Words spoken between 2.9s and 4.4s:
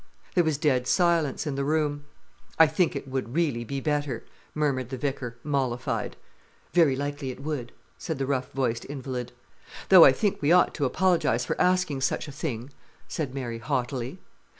it would really be better,"